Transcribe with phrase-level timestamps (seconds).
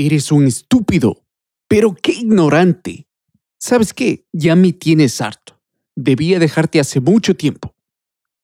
[0.00, 1.24] Eres un estúpido.
[1.66, 3.08] Pero qué ignorante.
[3.58, 4.26] ¿Sabes qué?
[4.32, 5.60] Ya me tienes harto.
[5.96, 7.74] Debía dejarte hace mucho tiempo.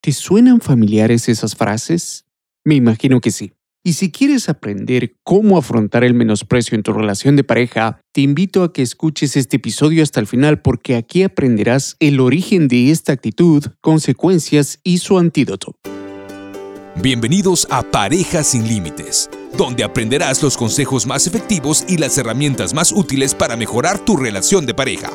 [0.00, 2.26] ¿Te suenan familiares esas frases?
[2.64, 3.52] Me imagino que sí.
[3.84, 8.64] Y si quieres aprender cómo afrontar el menosprecio en tu relación de pareja, te invito
[8.64, 13.12] a que escuches este episodio hasta el final porque aquí aprenderás el origen de esta
[13.12, 15.76] actitud, consecuencias y su antídoto.
[17.02, 22.92] Bienvenidos a Parejas sin Límites, donde aprenderás los consejos más efectivos y las herramientas más
[22.92, 25.10] útiles para mejorar tu relación de pareja.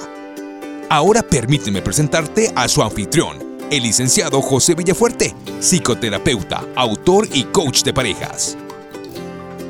[0.89, 3.37] Ahora permíteme presentarte a su anfitrión,
[3.71, 8.57] el licenciado José Villafuerte, psicoterapeuta, autor y coach de parejas.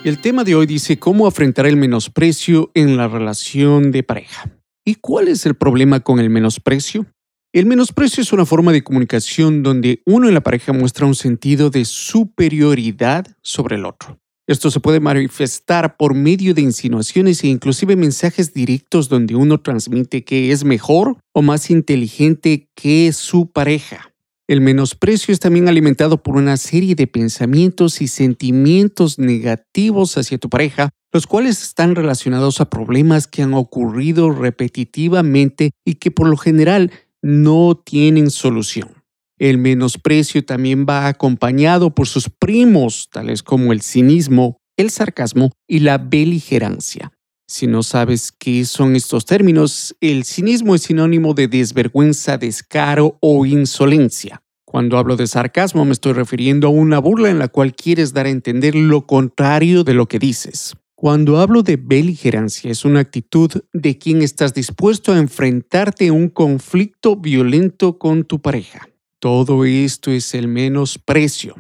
[0.04, 4.57] El tema de hoy dice cómo afrontar el menosprecio en la relación de pareja.
[4.88, 7.08] ¿Y cuál es el problema con el menosprecio?
[7.52, 11.70] El menosprecio es una forma de comunicación donde uno en la pareja muestra un sentido
[11.70, 14.18] de superioridad sobre el otro.
[14.48, 20.24] Esto se puede manifestar por medio de insinuaciones e inclusive mensajes directos donde uno transmite
[20.24, 24.14] que es mejor o más inteligente que su pareja.
[24.48, 30.50] El menosprecio es también alimentado por una serie de pensamientos y sentimientos negativos hacia tu
[30.50, 36.38] pareja, los cuales están relacionados a problemas que han ocurrido repetitivamente y que por lo
[36.38, 39.04] general no tienen solución.
[39.40, 45.80] El menosprecio también va acompañado por sus primos, tales como el cinismo, el sarcasmo y
[45.80, 47.12] la beligerancia.
[47.50, 53.46] Si no sabes qué son estos términos, el cinismo es sinónimo de desvergüenza, descaro o
[53.46, 54.42] insolencia.
[54.66, 58.26] Cuando hablo de sarcasmo me estoy refiriendo a una burla en la cual quieres dar
[58.26, 60.76] a entender lo contrario de lo que dices.
[61.00, 66.28] Cuando hablo de beligerancia es una actitud de quien estás dispuesto a enfrentarte a un
[66.28, 68.90] conflicto violento con tu pareja.
[69.20, 71.54] Todo esto es el menosprecio.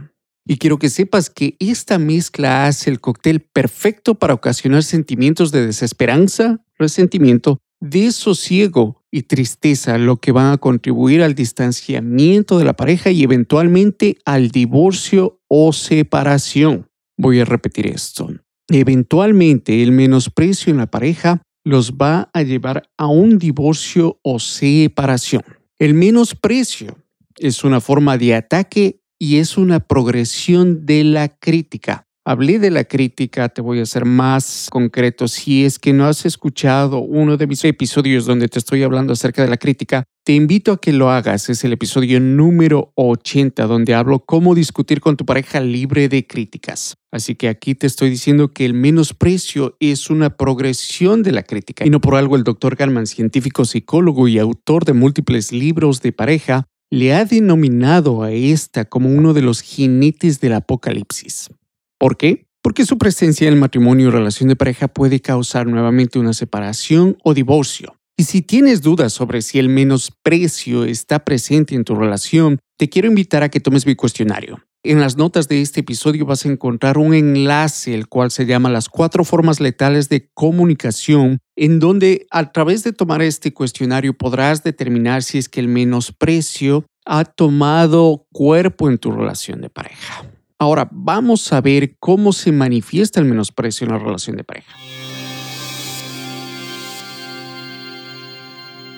[0.43, 5.67] Y quiero que sepas que esta mezcla hace el cóctel perfecto para ocasionar sentimientos de
[5.67, 13.11] desesperanza, resentimiento, desosiego y tristeza, lo que van a contribuir al distanciamiento de la pareja
[13.11, 16.89] y eventualmente al divorcio o separación.
[17.17, 18.31] Voy a repetir esto.
[18.69, 25.43] Eventualmente el menosprecio en la pareja los va a llevar a un divorcio o separación.
[25.79, 26.97] El menosprecio
[27.37, 32.03] es una forma de ataque y es una progresión de la crítica.
[32.25, 35.29] Hablé de la crítica, te voy a ser más concreto.
[35.29, 39.43] Si es que no has escuchado uno de mis episodios donde te estoy hablando acerca
[39.43, 41.47] de la crítica, te invito a que lo hagas.
[41.47, 46.97] Es el episodio número 80 donde hablo cómo discutir con tu pareja libre de críticas.
[47.13, 51.85] Así que aquí te estoy diciendo que el menosprecio es una progresión de la crítica.
[51.85, 56.11] Y no por algo el doctor Galman, científico psicólogo y autor de múltiples libros de
[56.11, 61.51] pareja, le ha denominado a esta como uno de los jinetes del apocalipsis.
[61.97, 62.47] ¿Por qué?
[62.61, 67.15] Porque su presencia en el matrimonio o relación de pareja puede causar nuevamente una separación
[67.23, 67.96] o divorcio.
[68.19, 73.07] Y si tienes dudas sobre si el menosprecio está presente en tu relación, te quiero
[73.07, 74.59] invitar a que tomes mi cuestionario.
[74.81, 78.71] En las notas de este episodio vas a encontrar un enlace, el cual se llama
[78.71, 84.63] Las cuatro formas letales de comunicación, en donde a través de tomar este cuestionario podrás
[84.63, 90.25] determinar si es que el menosprecio ha tomado cuerpo en tu relación de pareja.
[90.57, 94.75] Ahora vamos a ver cómo se manifiesta el menosprecio en la relación de pareja.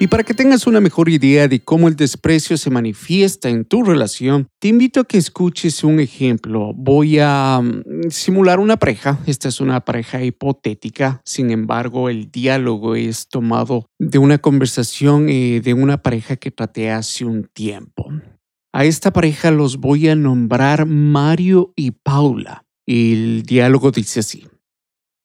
[0.02, 3.84] Y para que tengas una mejor idea de cómo el desprecio se manifiesta en tu
[3.84, 6.72] relación, te invito a que escuches un ejemplo.
[6.74, 9.20] Voy a mm, simular una pareja.
[9.26, 11.22] Esta es una pareja hipotética.
[11.26, 16.92] Sin embargo, el diálogo es tomado de una conversación eh, de una pareja que traté
[16.92, 18.10] hace un tiempo.
[18.72, 22.64] A esta pareja los voy a nombrar Mario y Paula.
[22.86, 24.46] El diálogo dice así.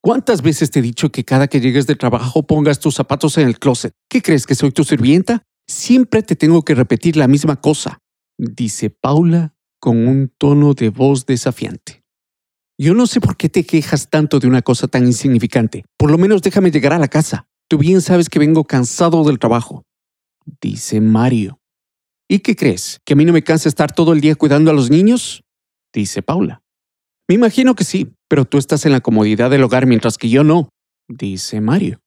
[0.05, 3.49] ¿Cuántas veces te he dicho que cada que llegues de trabajo pongas tus zapatos en
[3.49, 3.95] el closet?
[4.11, 5.45] ¿Qué crees que soy tu sirvienta?
[5.67, 8.01] Siempre te tengo que repetir la misma cosa,
[8.37, 12.03] dice Paula con un tono de voz desafiante.
[12.79, 15.87] Yo no sé por qué te quejas tanto de una cosa tan insignificante.
[15.97, 17.47] Por lo menos déjame llegar a la casa.
[17.67, 19.85] Tú bien sabes que vengo cansado del trabajo,
[20.61, 21.61] dice Mario.
[22.29, 23.01] ¿Y qué crees?
[23.07, 25.45] ¿Que a mí no me cansa estar todo el día cuidando a los niños?
[25.95, 26.64] Dice Paula.
[27.29, 30.45] Me imagino que sí, pero tú estás en la comodidad del hogar mientras que yo
[30.45, 30.69] no,
[31.09, 32.01] dice Mario.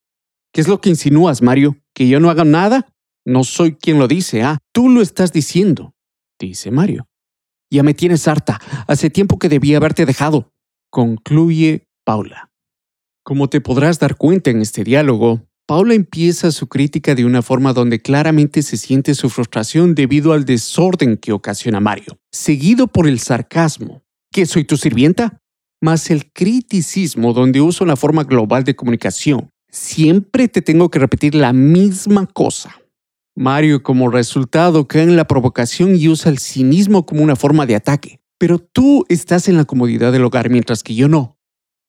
[0.53, 1.77] ¿Qué es lo que insinúas, Mario?
[1.95, 2.87] ¿Que yo no haga nada?
[3.25, 5.93] No soy quien lo dice, ah, tú lo estás diciendo,
[6.39, 7.07] dice Mario.
[7.71, 8.61] Ya me tienes harta.
[8.87, 10.53] Hace tiempo que debía haberte dejado,
[10.89, 12.51] concluye Paula.
[13.23, 17.73] Como te podrás dar cuenta en este diálogo, Paula empieza su crítica de una forma
[17.73, 23.19] donde claramente se siente su frustración debido al desorden que ocasiona Mario, seguido por el
[23.19, 24.01] sarcasmo.
[24.37, 25.41] ¿Que soy tu sirvienta?
[25.81, 29.49] Más el criticismo donde usa una forma global de comunicación.
[29.67, 32.79] Siempre te tengo que repetir la misma cosa.
[33.35, 37.77] Mario como resultado cae en la provocación y usa el cinismo como una forma de
[37.77, 38.19] ataque.
[38.37, 41.39] Pero tú estás en la comodidad del hogar mientras que yo no.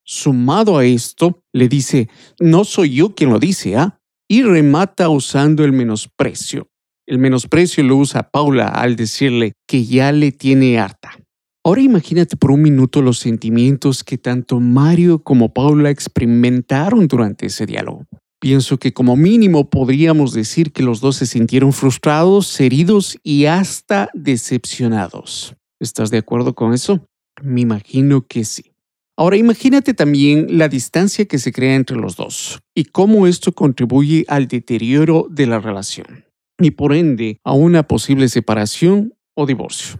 [0.02, 2.08] Sumado a esto, le dice,
[2.40, 4.00] no soy yo quien lo dice, ¿ah?
[4.26, 6.66] Y remata usando el menosprecio.
[7.06, 11.27] El menosprecio lo usa Paula al decirle que ya le tiene harta.
[11.68, 17.66] Ahora imagínate por un minuto los sentimientos que tanto Mario como Paula experimentaron durante ese
[17.66, 18.06] diálogo.
[18.40, 24.08] Pienso que como mínimo podríamos decir que los dos se sintieron frustrados, heridos y hasta
[24.14, 25.56] decepcionados.
[25.78, 27.04] ¿Estás de acuerdo con eso?
[27.42, 28.72] Me imagino que sí.
[29.14, 34.25] Ahora imagínate también la distancia que se crea entre los dos y cómo esto contribuye
[34.28, 36.25] al deterioro de la relación
[36.58, 39.98] y por ende a una posible separación o divorcio.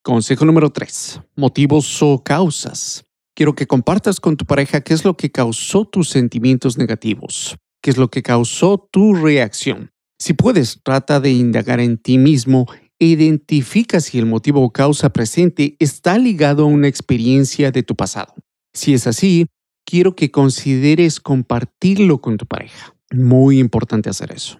[0.04, 1.20] Consejo número 3.
[1.34, 3.06] Motivos o causas.
[3.34, 7.88] Quiero que compartas con tu pareja qué es lo que causó tus sentimientos negativos, qué
[7.88, 9.90] es lo que causó tu reacción.
[10.18, 12.66] Si puedes, trata de indagar en ti mismo
[12.98, 17.96] e identifica si el motivo o causa presente está ligado a una experiencia de tu
[17.96, 18.34] pasado.
[18.74, 19.46] Si es así,
[19.84, 22.94] quiero que consideres compartirlo con tu pareja.
[23.12, 24.58] Muy importante hacer eso.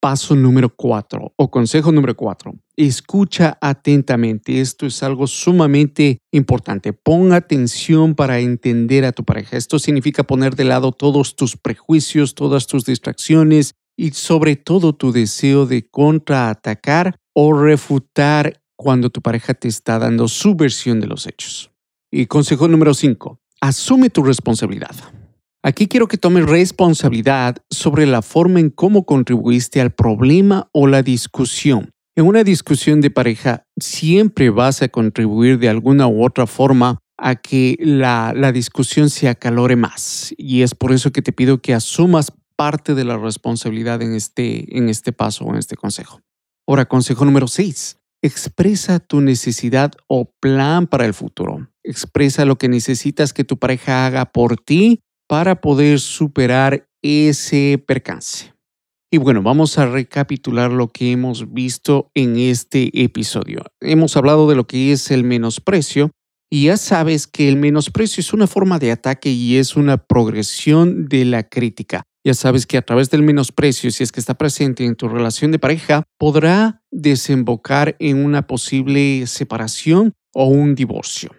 [0.00, 2.54] Paso número cuatro o consejo número cuatro.
[2.74, 4.62] Escucha atentamente.
[4.62, 6.94] Esto es algo sumamente importante.
[6.94, 9.58] Pon atención para entender a tu pareja.
[9.58, 15.12] Esto significa poner de lado todos tus prejuicios, todas tus distracciones y sobre todo tu
[15.12, 21.26] deseo de contraatacar o refutar cuando tu pareja te está dando su versión de los
[21.26, 21.70] hechos.
[22.10, 24.94] Y consejo número 5, asume tu responsabilidad.
[25.62, 31.02] Aquí quiero que tomes responsabilidad sobre la forma en cómo contribuiste al problema o la
[31.02, 31.90] discusión.
[32.16, 37.36] En una discusión de pareja siempre vas a contribuir de alguna u otra forma a
[37.36, 40.34] que la, la discusión se acalore más.
[40.38, 44.76] Y es por eso que te pido que asumas parte de la responsabilidad en este,
[44.76, 46.20] en este paso o en este consejo.
[46.66, 47.99] Ahora, consejo número 6.
[48.22, 51.70] Expresa tu necesidad o plan para el futuro.
[51.82, 58.52] Expresa lo que necesitas que tu pareja haga por ti para poder superar ese percance.
[59.10, 63.64] Y bueno, vamos a recapitular lo que hemos visto en este episodio.
[63.80, 66.10] Hemos hablado de lo que es el menosprecio
[66.50, 71.06] y ya sabes que el menosprecio es una forma de ataque y es una progresión
[71.06, 72.02] de la crítica.
[72.24, 75.52] Ya sabes que a través del menosprecio, si es que está presente en tu relación
[75.52, 81.30] de pareja, podrá desembocar en una posible separación o un divorcio.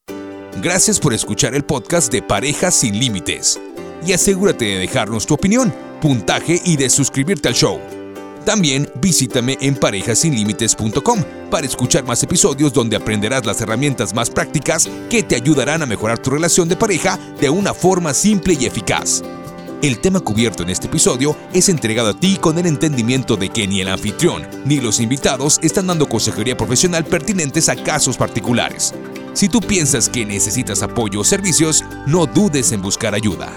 [0.62, 3.60] Gracias por escuchar el podcast de Parejas sin Límites.
[4.06, 7.80] Y asegúrate de dejarnos tu opinión, puntaje y de suscribirte al show.
[8.46, 15.24] También visítame en parejasinlimites.com para escuchar más episodios donde aprenderás las herramientas más prácticas que
[15.24, 19.24] te ayudarán a mejorar tu relación de pareja de una forma simple y eficaz.
[19.84, 23.68] El tema cubierto en este episodio es entregado a ti con el entendimiento de que
[23.68, 28.94] ni el anfitrión ni los invitados están dando consejería profesional pertinentes a casos particulares.
[29.34, 33.52] Si tú piensas que necesitas apoyo o servicios, no dudes en buscar ayuda.